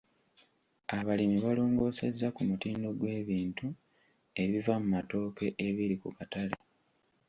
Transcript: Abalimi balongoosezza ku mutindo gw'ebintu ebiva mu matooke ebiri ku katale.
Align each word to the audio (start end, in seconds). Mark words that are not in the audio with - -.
Abalimi 0.97 1.37
balongoosezza 1.45 2.27
ku 2.35 2.41
mutindo 2.49 2.87
gw'ebintu 2.99 3.67
ebiva 4.41 4.73
mu 4.81 4.87
matooke 4.95 5.45
ebiri 5.67 5.95
ku 6.01 6.09
katale. 6.17 6.55